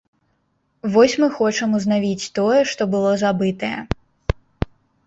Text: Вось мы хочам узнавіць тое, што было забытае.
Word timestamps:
Вось 0.95 1.15
мы 1.23 1.27
хочам 1.35 1.77
узнавіць 1.81 2.29
тое, 2.39 2.59
што 2.73 2.81
было 2.95 3.11
забытае. 3.27 3.77